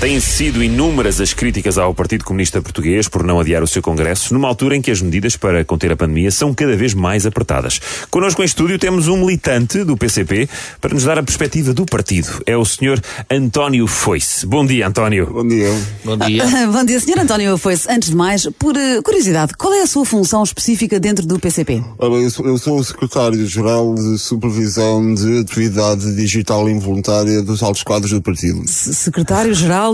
[0.00, 4.32] Têm sido inúmeras as críticas ao Partido Comunista Português por não adiar o seu Congresso,
[4.32, 7.78] numa altura em que as medidas para conter a pandemia são cada vez mais apertadas.
[8.10, 10.48] Connosco em estúdio temos um militante do PCP
[10.80, 12.28] para nos dar a perspectiva do partido.
[12.46, 12.98] É o Sr.
[13.30, 14.46] António Foice.
[14.46, 15.26] Bom dia, António.
[15.26, 15.70] Bom dia.
[16.02, 16.44] Bom dia.
[16.72, 17.18] Bom dia, Sr.
[17.20, 17.86] António Foice.
[17.90, 21.84] Antes de mais, por uh, curiosidade, qual é a sua função específica dentro do PCP?
[21.98, 28.22] Ora, eu, sou, o secretário-geral de Supervisão de Atividade Digital Involuntária dos altos quadros do
[28.22, 28.62] partido.
[28.62, 28.94] S-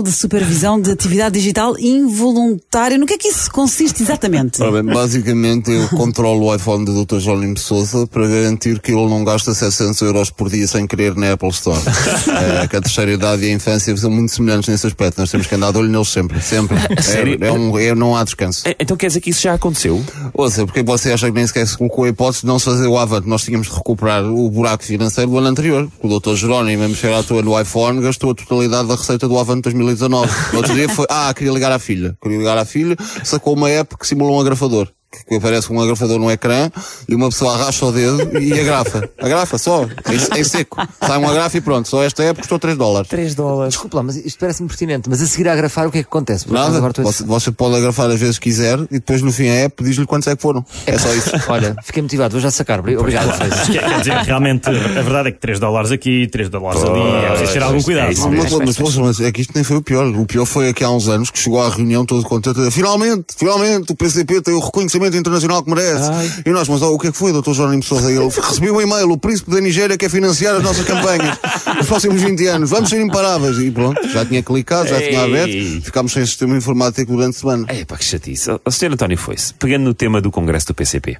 [0.01, 2.97] De Supervisão de Atividade Digital Involuntária.
[2.97, 4.61] No que é que isso consiste exatamente?
[4.61, 7.19] Ora bem, basicamente eu controlo o iPhone do Dr.
[7.19, 11.15] Jónimo de Souza para garantir que ele não gasta 700 euros por dia sem querer
[11.15, 11.79] na Apple Store.
[12.63, 15.19] é, que a terceira idade e a infância são muito semelhantes nesse aspecto.
[15.19, 16.41] Nós temos que andar de olho neles sempre.
[16.41, 16.77] Sempre.
[17.01, 17.37] sério?
[17.41, 18.67] É, é um, é, não há descanso.
[18.67, 20.03] Eh, Então quer dizer que isso já aconteceu?
[20.33, 22.87] Ouça, porque você acha que nem sequer se colocou a hipótese de não se fazer
[22.87, 23.27] o Avante?
[23.27, 25.87] Nós tínhamos de recuperar o buraco financeiro do ano anterior.
[26.01, 26.35] O Dr.
[26.35, 30.51] Jerónimo, a mexer à toa no iPhone, gastou a totalidade da receita do Avante 2019.
[30.51, 32.17] No outro dia foi, ah, queria ligar à filha.
[32.21, 34.91] Queria ligar à filha, sacou uma app que simula um agrafador.
[35.27, 36.69] Que aparece um agrafador no ecrã
[37.07, 39.09] e uma pessoa arracha o dedo e agrafa.
[39.17, 40.77] Agrafa só, em, em seco.
[40.99, 41.87] Sai um agrafa e pronto.
[41.87, 43.09] Só esta app custou 3 dólares.
[43.09, 43.73] 3 dólares.
[43.73, 45.09] Desculpa lá, mas isto parece-me pertinente.
[45.09, 46.45] Mas a seguir a agrafar, o que é que acontece?
[46.45, 46.77] Por acaso Nada.
[46.85, 49.81] agora Você, você pode agrafar às vezes que quiser e depois no fim a app
[49.83, 50.63] diz-lhe quantos é que foram.
[50.85, 51.31] É só isso.
[51.49, 52.79] Olha, fiquei motivado, vou já sacar.
[52.79, 53.27] Obri- Obrigado.
[53.71, 57.53] Quer, dizer, realmente, a verdade é que 3 dólares aqui, 3 dólares ali, é preciso
[57.53, 58.07] ter algum cuidado.
[58.09, 60.05] é isso Mas, mas, mas, mas é que isto nem foi o pior.
[60.05, 62.59] O pior foi aqui há uns anos que chegou à reunião todo contente.
[62.71, 66.41] Finalmente, finalmente, o PCP tem o reconhecimento internacional que merece.
[66.45, 68.11] E nós, mas ó, o que é que foi, doutor Jerónimo de Sousa?
[68.11, 71.37] Ele recebeu um e-mail, o príncipe da Nigéria quer financiar as nossas campanhas
[71.77, 72.69] nos próximos 20 anos.
[72.69, 73.57] Vamos ser imparáveis.
[73.59, 75.25] E pronto, já tinha clicado, já tinha Ei.
[75.25, 75.85] aberto.
[75.85, 77.65] Ficámos sem sistema informático durante a semana.
[77.67, 78.49] É pá, que chatice.
[78.63, 78.93] O Sr.
[78.93, 81.17] António Foice, pegando no tema do Congresso do PCP,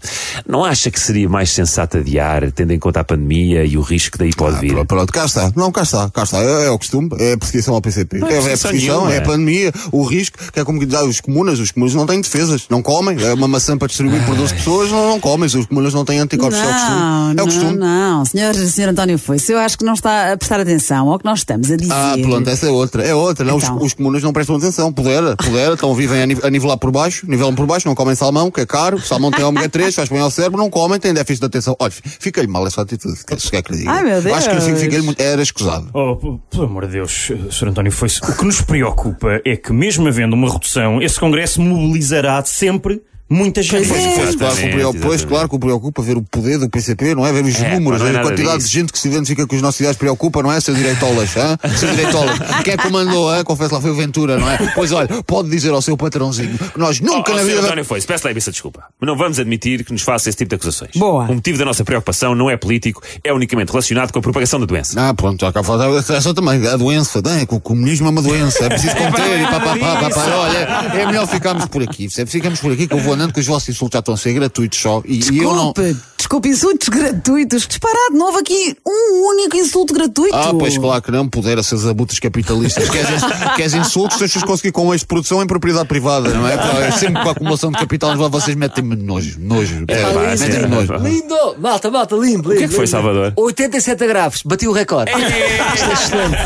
[0.47, 4.13] não acha que seria mais sensato adiar, tendo em conta a pandemia e o risco
[4.13, 4.73] que daí pode vir?
[4.73, 5.51] Pronto, pronto, cá está.
[5.55, 6.39] Não, cá está, cá está.
[6.39, 8.19] É, é o costume, é a perseguição ao PCP.
[8.19, 9.13] Não é é, é a perseguição nenhuma.
[9.13, 12.05] é a pandemia, o risco, que é como que ah, os comunas, os comunas não
[12.05, 13.21] têm defesas, não comem.
[13.21, 15.47] É uma maçã para distribuir por 12 pessoas, não, não comem.
[15.47, 16.89] Os comunas não têm anticorpos, é o costume.
[16.99, 17.77] Não, É o não, costume.
[17.77, 18.25] não.
[18.25, 21.39] Senhor, senhor António Foice, eu acho que não está a prestar atenção ao que nós
[21.39, 21.91] estamos a dizer.
[21.93, 23.03] Ah, pronto, essa é outra.
[23.03, 23.43] É outra.
[23.43, 23.77] Não, Então.
[23.77, 24.93] os, os comunas não prestam atenção.
[24.93, 28.13] Pudera, pudera, estão vivem a, ni- a nivelar por baixo, nivelam por baixo, não comem
[28.13, 28.99] salmão, que é caro.
[29.01, 31.75] Salmão tem ômega 3, faz bem ao cérebro, não comem, têm déficit de atenção.
[31.79, 33.17] Olha, fica-lhe mal essa atitude.
[33.17, 33.91] Se quer que lhe diga.
[33.91, 34.37] Ai, meu Deus.
[34.37, 35.19] Acho que fica-lhe muito.
[35.21, 35.89] Era escusado.
[35.93, 36.15] Oh,
[36.49, 37.69] pelo amor de Deus, Sr.
[37.69, 42.43] António Foice, o que nos preocupa é que, mesmo havendo uma redução, esse Congresso mobilizará
[42.45, 43.87] sempre muita gente.
[43.87, 44.15] Pois é.
[44.17, 47.25] Pois, claro, que preocupa, pois, claro que o preocupa ver o poder do PCP, não
[47.25, 47.31] é?
[47.33, 48.67] Ver os É, números, é ver a quantidade disso.
[48.69, 50.59] de gente que se identifica com os nossos ideais preocupa, não é?
[50.59, 51.57] Seu direitolas, hã?
[51.75, 52.37] Seu direitolas.
[52.63, 53.43] Quem é que comandou, hã?
[53.43, 54.57] Confesso lá, foi o Ventura, não é?
[54.75, 57.61] Pois olha, pode dizer ao seu patrãozinho que nós nunca Oh, na vida.
[57.61, 58.83] António Foice, peço lá imensa desculpa.
[58.99, 60.91] Mas não vamos admitir que nos faça esse tipo de acusações.
[60.95, 61.23] Boa.
[61.25, 64.65] O motivo da nossa preocupação não é político, é unicamente relacionado com a propagação da
[64.65, 64.99] doença.
[64.99, 67.45] Ah, pronto, já cá falta essa também, a doença, não é?
[67.45, 70.25] Que o comunismo é uma doença, é preciso conter e pá, pá, pá, pá, pá.
[70.37, 70.57] Olha,
[71.01, 73.69] é melhor ficarmos por aqui, ficamos por aqui que eu vou andando que os vossos
[73.69, 75.73] insultos já estão a ser gratuitos só e, e eu não.
[75.73, 77.65] Desculpe, desculpe, insultos gratuitos.
[77.65, 80.35] Que disparado, não houve aqui um único insulto gratuito.
[80.35, 82.89] Ah, pois claro que não puder a seus abutres capitalistas.
[82.89, 83.21] Queres,
[83.55, 86.87] queres insultos, deixas conseguir com de produção em propriedade privada, não é?
[86.87, 89.85] É sempre com a acumulação de capital, vocês metem-me nojo, nojo.
[89.87, 90.67] É, pá, metem-me sim.
[90.67, 90.93] nojo.
[90.95, 91.55] Lindo!
[91.59, 92.57] Malta, malta, lindo, lindo.
[92.57, 92.87] que é que foi.
[92.87, 93.33] Salvador?
[93.35, 95.11] 87 agrafos, bati o recorde.
[95.11, 96.37] Isto é excelente.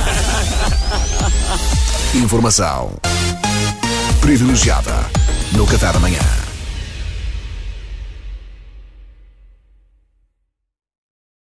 [2.16, 2.92] Informação
[4.20, 5.10] privilegiada
[5.54, 6.41] no Café da Manhã.